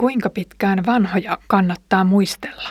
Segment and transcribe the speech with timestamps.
[0.00, 2.70] Kuinka pitkään vanhoja kannattaa muistella?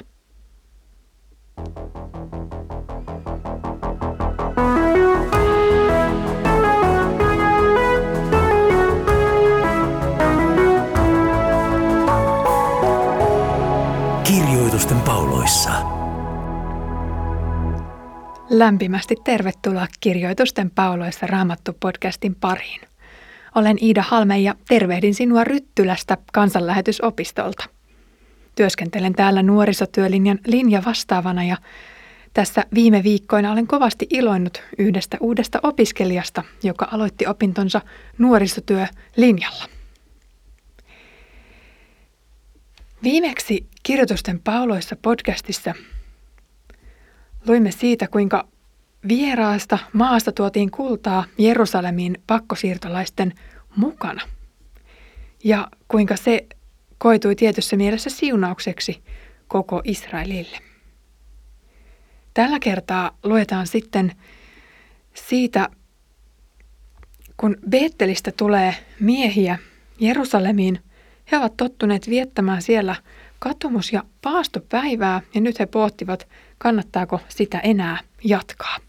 [14.24, 15.72] Kirjoitusten pauloissa.
[18.50, 22.82] Lämpimästi tervetuloa Kirjoitusten pauloissa Raamattu-podcastin pariin.
[23.58, 27.64] Olen Iida Halme ja tervehdin sinua Ryttylästä kansanlähetysopistolta.
[28.56, 31.58] Työskentelen täällä nuorisotyölinjan linja vastaavana ja
[32.34, 37.82] tässä viime viikkoina olen kovasti iloinnut yhdestä uudesta opiskelijasta, joka aloitti opintonsa
[38.18, 39.66] nuorisotyölinjalla.
[43.04, 45.74] Viimeksi Kirjoitusten pauloissa podcastissa
[47.48, 48.48] luimme siitä, kuinka
[49.08, 53.34] vieraasta maasta tuotiin kultaa Jerusalemiin pakkosiirtolaisten
[53.76, 54.22] mukana.
[55.44, 56.46] Ja kuinka se
[56.98, 59.04] koitui tietyssä mielessä siunaukseksi
[59.48, 60.58] koko Israelille.
[62.34, 64.12] Tällä kertaa luetaan sitten
[65.14, 65.70] siitä,
[67.38, 69.58] kun Beettelistä tulee miehiä
[70.00, 70.80] Jerusalemiin,
[71.32, 72.96] he ovat tottuneet viettämään siellä
[73.40, 76.28] katumus- ja paastopäivää ja nyt he pohtivat,
[76.58, 78.87] kannattaako sitä enää jatkaa.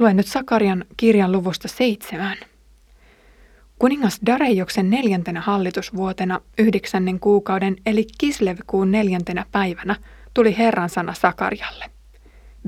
[0.00, 2.36] Luen nyt Sakarian kirjan luvusta seitsemän.
[3.78, 9.96] Kuningas Darejoksen neljäntenä hallitusvuotena yhdeksännen kuukauden eli Kislevkuun neljäntenä päivänä
[10.34, 11.84] tuli Herran sana Sakarialle.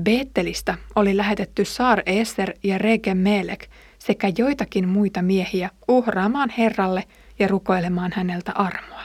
[0.03, 3.67] Beettelistä oli lähetetty Saar Eser ja Rege Melek
[3.99, 7.03] sekä joitakin muita miehiä uhraamaan Herralle
[7.39, 9.03] ja rukoilemaan häneltä armoa.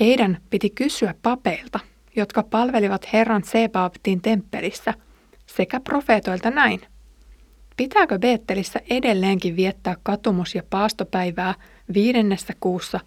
[0.00, 1.80] Heidän piti kysyä papeilta,
[2.16, 4.94] jotka palvelivat Herran Sebaaptin temppelissä,
[5.46, 6.80] sekä profeetoilta näin.
[7.82, 11.54] Pitääkö Beettelissä edelleenkin viettää katumus- ja paastopäivää
[11.94, 13.00] viidennessä kuussa,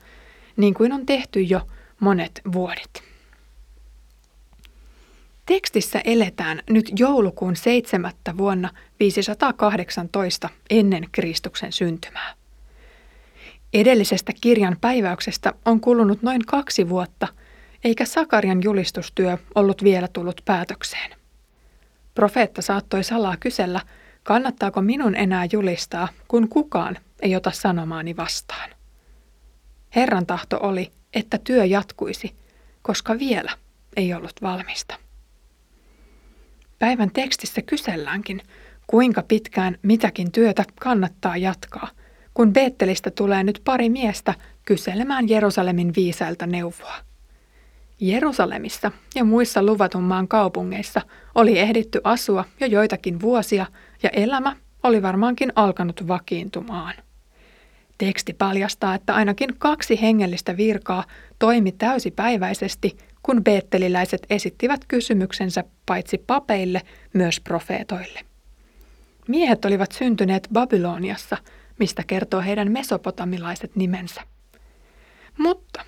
[0.58, 1.68] niin kuin on tehty jo
[2.00, 3.04] monet vuodet?
[5.46, 8.12] Tekstissä eletään nyt joulukuun 7.
[8.38, 12.34] vuonna 518 ennen Kristuksen syntymää.
[13.74, 17.28] Edellisestä kirjan päiväyksestä on kulunut noin kaksi vuotta,
[17.84, 21.12] eikä Sakarian julistustyö ollut vielä tullut päätökseen.
[22.16, 23.82] Profeetta saattoi salaa kysellä,
[24.26, 28.70] kannattaako minun enää julistaa, kun kukaan ei ota sanomaani vastaan.
[29.96, 32.36] Herran tahto oli, että työ jatkuisi,
[32.82, 33.52] koska vielä
[33.96, 34.96] ei ollut valmista.
[36.80, 38.42] Päivän tekstissä kyselläänkin,
[38.88, 41.88] kuinka pitkään mitäkin työtä kannattaa jatkaa,
[42.34, 44.34] kun Beettelistä tulee nyt pari miestä
[44.66, 46.96] kyselemään Jerusalemin viisailta neuvoa.
[48.00, 51.02] Jerusalemissa ja muissa luvatun maan kaupungeissa
[51.36, 53.66] oli ehditty asua jo joitakin vuosia
[54.04, 56.94] ja elämä oli varmaankin alkanut vakiintumaan.
[57.98, 61.04] Teksti paljastaa, että ainakin kaksi hengellistä virkaa
[61.40, 66.82] toimi täysipäiväisesti, kun beetteliläiset esittivät kysymyksensä paitsi papeille,
[67.14, 68.20] myös profeetoille.
[69.28, 71.38] Miehet olivat syntyneet Babyloniassa,
[71.80, 74.22] mistä kertoo heidän mesopotamilaiset nimensä.
[75.38, 75.82] Mutta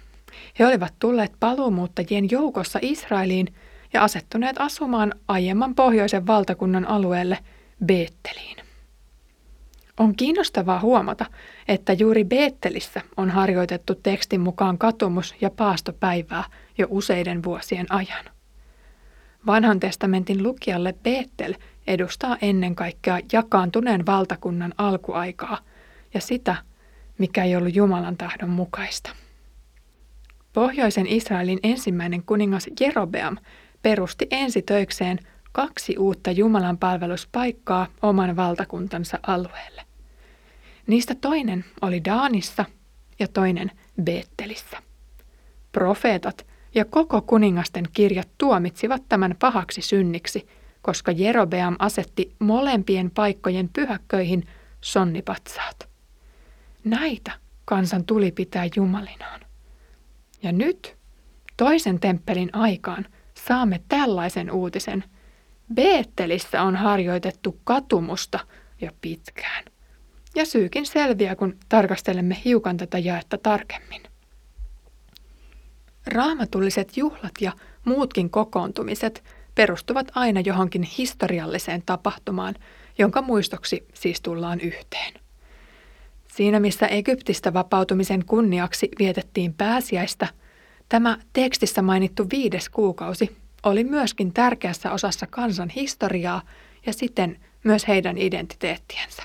[0.60, 3.48] he olivat tulleet paluumuuttajien joukossa Israeliin
[3.94, 7.40] ja asettuneet asumaan aiemman pohjoisen valtakunnan alueelle
[7.86, 8.58] Beetteliin.
[10.00, 11.26] On kiinnostavaa huomata,
[11.68, 16.44] että juuri Beettelissä on harjoitettu tekstin mukaan katumus- ja paastopäivää
[16.78, 18.26] jo useiden vuosien ajan.
[19.46, 21.54] Vanhan testamentin lukijalle Beettel
[21.88, 25.58] edustaa ennen kaikkea jakaantuneen valtakunnan alkuaikaa
[26.14, 26.56] ja sitä,
[27.18, 29.10] mikä ei ollut Jumalan tahdon mukaista.
[30.58, 33.38] Pohjoisen Israelin ensimmäinen kuningas Jerobeam
[33.82, 35.20] perusti ensitöikseen
[35.52, 39.82] kaksi uutta Jumalan palveluspaikkaa oman valtakuntansa alueelle.
[40.88, 42.66] Niistä toinen oli Daanissa
[43.20, 43.72] ja toinen
[44.04, 44.78] Beettelissä.
[45.72, 46.46] Profeetat
[46.76, 50.48] ja koko kuningasten kirjat tuomitsivat tämän pahaksi synniksi,
[50.82, 54.44] koska Jerobeam asetti molempien paikkojen pyhäkköihin
[54.82, 55.90] sonnipatsaat.
[56.84, 57.32] Näitä
[57.66, 59.47] kansan tuli pitää jumalinaan.
[60.48, 60.98] Ja nyt,
[61.58, 63.06] toisen temppelin aikaan,
[63.48, 65.04] saamme tällaisen uutisen.
[65.74, 68.40] Beettelissä on harjoitettu katumusta
[68.82, 69.66] jo pitkään.
[70.36, 74.02] Ja syykin selviää, kun tarkastelemme hiukan tätä jaetta tarkemmin.
[76.06, 77.52] Raamatulliset juhlat ja
[77.86, 79.24] muutkin kokoontumiset
[79.56, 82.56] perustuvat aina johonkin historialliseen tapahtumaan,
[82.98, 85.27] jonka muistoksi siis tullaan yhteen.
[86.38, 90.28] Siinä missä Egyptistä vapautumisen kunniaksi vietettiin pääsiäistä,
[90.90, 96.42] tämä tekstissä mainittu viides kuukausi oli myöskin tärkeässä osassa kansan historiaa
[96.86, 99.24] ja siten myös heidän identiteettiensä.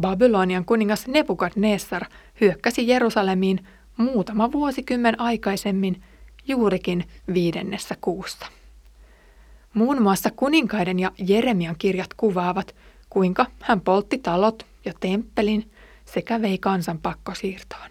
[0.00, 2.04] Babylonian kuningas Nebukadnessar
[2.40, 3.66] hyökkäsi Jerusalemiin
[3.96, 6.02] muutama vuosikymmen aikaisemmin
[6.46, 8.46] juurikin viidennessä kuussa.
[9.74, 12.74] Muun muassa kuninkaiden ja Jeremian kirjat kuvaavat,
[13.10, 15.70] kuinka hän poltti talot ja temppelin
[16.12, 17.88] sekä vei kansan pakkosiirtoon.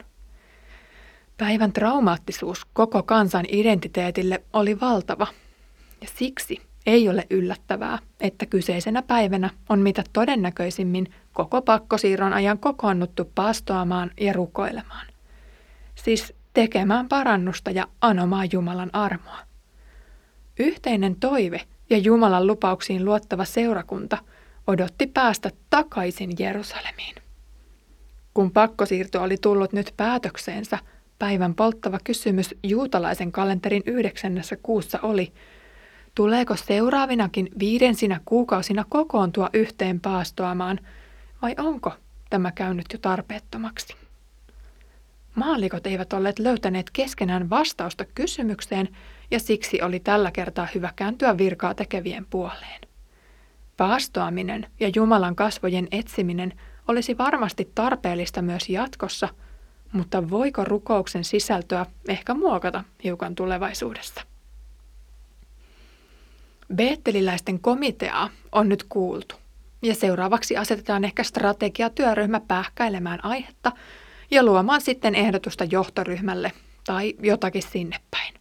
[1.38, 5.28] Päivän traumaattisuus koko kansan identiteetille oli valtava,
[6.02, 13.31] ja siksi ei ole yllättävää, että kyseisenä päivänä on mitä todennäköisimmin koko pakkosiirron ajan kokoonnuttu
[13.36, 15.08] paastoamaan ja rukoilemaan.
[15.96, 19.40] Siis tekemään parannusta ja anomaan Jumalan armoa.
[20.60, 24.18] Yhteinen toive ja Jumalan lupauksiin luottava seurakunta
[24.68, 27.16] odotti päästä takaisin Jerusalemiin.
[28.38, 30.80] Kun pakkosiirto oli tullut nyt päätökseensä,
[31.19, 35.34] päivän polttava kysymys juutalaisen kalenterin yhdeksännessä kuussa oli,
[36.16, 40.80] tuleeko seuraavinakin viidensinä kuukausina kokoontua yhteen paastoamaan,
[41.42, 41.92] vai onko
[42.30, 43.95] tämä käynyt jo tarpeettomaksi?
[45.36, 48.90] Maallikot eivät olleet löytäneet keskenään vastausta kysymykseen,
[49.31, 52.81] ja siksi oli tällä kertaa hyvä kääntyä virkaa tekevien puoleen.
[53.78, 56.54] Paastoaminen ja Jumalan kasvojen etsiminen
[56.88, 59.30] olisi varmasti tarpeellista myös jatkossa,
[59.92, 64.22] mutta voiko rukouksen sisältöä ehkä muokata hiukan tulevaisuudessa?
[66.75, 69.36] Beetteliläisten komiteaa on nyt kuultu,
[69.81, 73.72] ja seuraavaksi asetetaan ehkä strategiatyöryhmä pähkäilemään aihetta
[74.31, 76.51] ja luomaan sitten ehdotusta johtoryhmälle
[76.86, 78.33] tai jotakin sinne päin.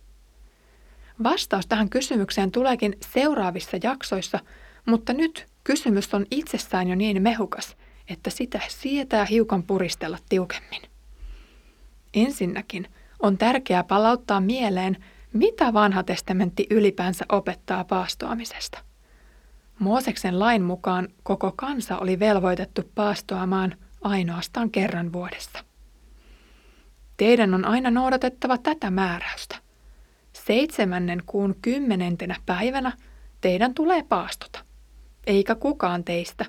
[1.22, 4.38] Vastaus tähän kysymykseen tuleekin seuraavissa jaksoissa,
[4.86, 7.76] mutta nyt kysymys on itsessään jo niin mehukas,
[8.08, 10.82] että sitä sietää hiukan puristella tiukemmin.
[12.14, 12.88] Ensinnäkin
[13.22, 14.96] on tärkeää palauttaa mieleen,
[15.32, 18.78] mitä vanha testamentti ylipäänsä opettaa paastoamisesta.
[19.78, 25.64] Mooseksen lain mukaan koko kansa oli velvoitettu paastoamaan ainoastaan kerran vuodessa.
[27.16, 29.56] Teidän on aina noudatettava tätä määräystä.
[30.32, 32.92] Seitsemännen kuun kymmenentenä päivänä
[33.40, 34.58] teidän tulee paastota.
[35.26, 36.44] Eikä kukaan teistä,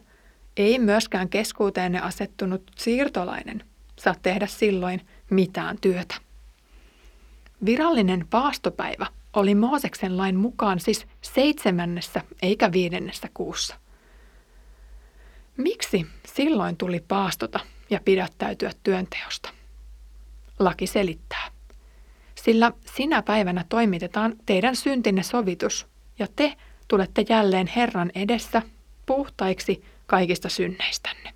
[0.58, 3.64] ei myöskään keskuuteenne asettunut siirtolainen,
[4.00, 6.16] saa tehdä silloin mitään työtä.
[7.66, 13.76] Virallinen paastopäivä oli Mooseksen lain mukaan siis seitsemännessä eikä viidennessä kuussa.
[15.58, 19.50] Miksi silloin tuli paastota ja pidättäytyä työnteosta?
[20.60, 21.52] Laki selittää.
[22.36, 25.88] Sillä sinä päivänä toimitetaan teidän syntinne sovitus,
[26.20, 26.54] ja te
[26.88, 28.62] tulette jälleen Herran edessä
[29.06, 31.34] puhtaiksi kaikista synneistänne.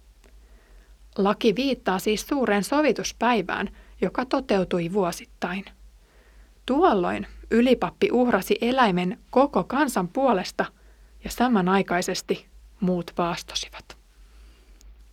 [1.18, 3.70] Laki viittaa siis suureen sovituspäivään,
[4.02, 5.66] joka toteutui vuosittain.
[6.66, 10.66] Tuolloin ylipappi uhrasi eläimen koko kansan puolesta
[11.24, 12.46] ja samanaikaisesti
[12.80, 13.98] muut paastosivat.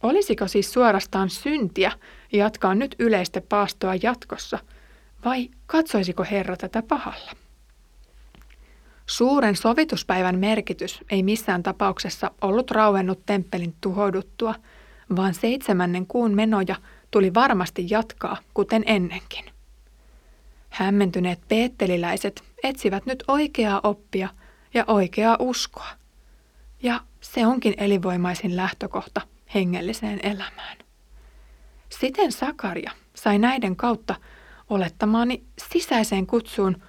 [0.02, 1.92] Olisiko siis suorastaan syntiä
[2.32, 4.58] jatkaa nyt yleistä paastoa jatkossa,
[5.24, 7.32] vai katsoisiko Herra tätä pahalla?
[9.08, 14.54] Suuren sovituspäivän merkitys ei missään tapauksessa ollut rauennut temppelin tuhouduttua,
[15.16, 16.76] vaan seitsemännen kuun menoja
[17.10, 19.44] tuli varmasti jatkaa, kuten ennenkin.
[20.70, 24.28] Hämmentyneet peetteliläiset etsivät nyt oikeaa oppia
[24.74, 25.88] ja oikeaa uskoa.
[26.82, 29.20] Ja se onkin elinvoimaisin lähtökohta
[29.54, 30.78] hengelliseen elämään.
[31.88, 34.14] Siten Sakaria sai näiden kautta
[34.70, 36.82] olettamaani sisäiseen kutsuun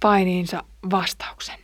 [0.00, 1.58] painiinsa vastauksen.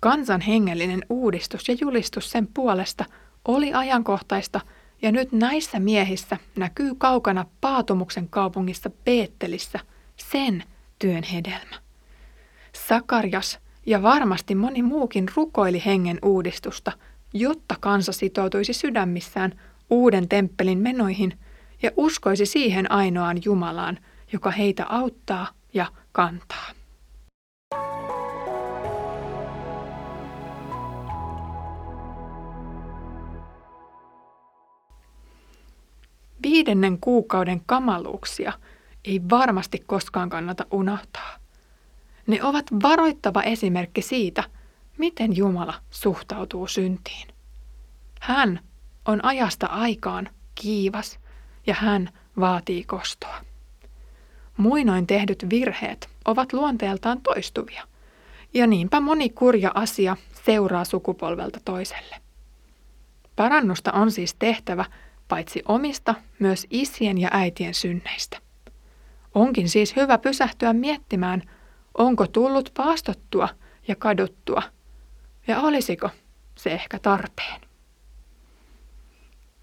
[0.00, 3.04] Kansan hengellinen uudistus ja julistus sen puolesta
[3.44, 4.60] oli ajankohtaista
[5.02, 9.80] ja nyt näissä miehissä näkyy kaukana Paatumuksen kaupungissa Peettelissä
[10.16, 10.64] sen
[10.98, 11.76] työn hedelmä.
[12.88, 16.92] Sakarjas ja varmasti moni muukin rukoili hengen uudistusta,
[17.32, 21.38] jotta kansa sitoutuisi sydämissään uuden temppelin menoihin
[21.82, 23.98] ja uskoisi siihen ainoaan Jumalaan,
[24.32, 26.77] joka heitä auttaa ja kantaa.
[36.58, 38.52] Viidennen kuukauden kamaluuksia
[39.04, 41.36] ei varmasti koskaan kannata unohtaa.
[42.26, 44.44] Ne ovat varoittava esimerkki siitä,
[44.96, 47.28] miten Jumala suhtautuu syntiin.
[48.20, 48.60] Hän
[49.04, 51.18] on ajasta aikaan kiivas
[51.66, 52.08] ja hän
[52.40, 53.40] vaatii kostoa.
[54.56, 57.82] Muinoin tehdyt virheet ovat luonteeltaan toistuvia,
[58.54, 62.16] ja niinpä moni kurja asia seuraa sukupolvelta toiselle.
[63.36, 64.84] Parannusta on siis tehtävä
[65.28, 68.38] paitsi omista, myös isien ja äitien synneistä.
[69.34, 71.42] Onkin siis hyvä pysähtyä miettimään,
[71.98, 73.48] onko tullut paastottua
[73.88, 74.62] ja kaduttua,
[75.46, 76.10] ja olisiko
[76.54, 77.60] se ehkä tarpeen.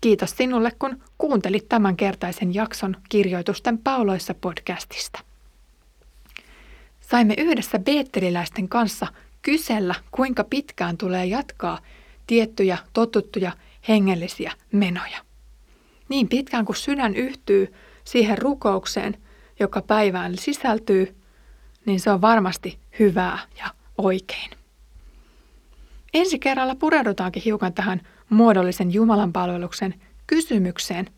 [0.01, 5.19] Kiitos sinulle, kun kuuntelit tämän kertaisen jakson Kirjoitusten pauloissa podcastista.
[6.99, 9.07] Saimme yhdessä beetteliläisten kanssa
[9.41, 11.79] kysellä, kuinka pitkään tulee jatkaa
[12.27, 13.51] tiettyjä totuttuja
[13.87, 15.24] hengellisiä menoja.
[16.09, 19.17] Niin pitkään kuin sydän yhtyy siihen rukoukseen,
[19.59, 21.15] joka päivään sisältyy,
[21.85, 23.65] niin se on varmasti hyvää ja
[23.97, 24.51] oikein.
[26.13, 29.93] Ensi kerralla pureudutaankin hiukan tähän muodollisen Jumalan palveluksen
[30.27, 31.09] kysymykseen,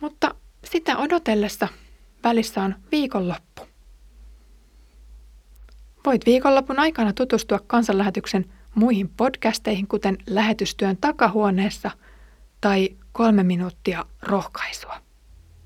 [0.00, 1.68] mutta sitä odotellessa
[2.24, 3.62] välissä on viikonloppu.
[6.06, 11.90] Voit viikonlopun aikana tutustua kansanlähetyksen muihin podcasteihin, kuten lähetystyön takahuoneessa
[12.60, 14.96] tai kolme minuuttia rohkaisua.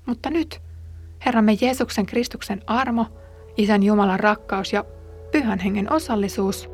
[0.05, 0.61] Mutta nyt
[1.25, 3.05] Herramme Jeesuksen Kristuksen armo,
[3.57, 4.85] Isän Jumalan rakkaus ja
[5.31, 6.69] Pyhän Hengen osallisuus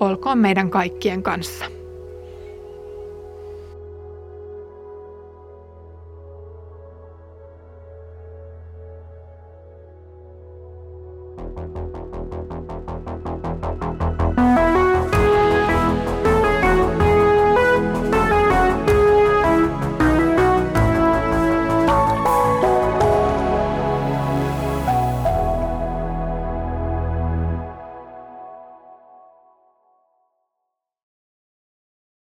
[0.00, 1.79] olkoon meidän kaikkien kanssa.